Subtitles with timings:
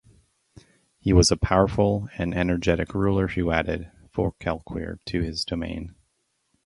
[0.97, 5.93] He was a powerful and energetic ruler who added Forcalquier to his domain.